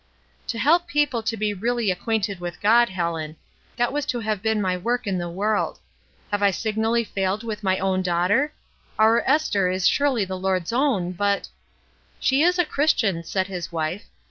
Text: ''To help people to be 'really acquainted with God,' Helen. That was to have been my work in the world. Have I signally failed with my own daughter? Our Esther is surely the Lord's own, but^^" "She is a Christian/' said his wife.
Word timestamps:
''To 0.47 0.57
help 0.57 0.87
people 0.87 1.21
to 1.21 1.37
be 1.37 1.53
'really 1.53 1.91
acquainted 1.91 2.39
with 2.39 2.59
God,' 2.59 2.89
Helen. 2.89 3.35
That 3.75 3.93
was 3.93 4.03
to 4.07 4.21
have 4.21 4.41
been 4.41 4.59
my 4.59 4.75
work 4.75 5.05
in 5.05 5.19
the 5.19 5.29
world. 5.29 5.77
Have 6.31 6.41
I 6.41 6.49
signally 6.49 7.03
failed 7.03 7.43
with 7.43 7.61
my 7.61 7.77
own 7.77 8.01
daughter? 8.01 8.51
Our 8.97 9.21
Esther 9.29 9.69
is 9.69 9.87
surely 9.87 10.25
the 10.25 10.39
Lord's 10.39 10.73
own, 10.73 11.13
but^^" 11.13 11.49
"She 12.19 12.41
is 12.41 12.57
a 12.57 12.65
Christian/' 12.65 13.23
said 13.23 13.45
his 13.45 13.71
wife. 13.71 14.05